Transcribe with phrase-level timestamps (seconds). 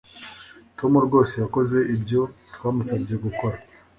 [0.77, 2.21] Tom rwose yakoze ibyo
[2.55, 3.57] twamusabye gukora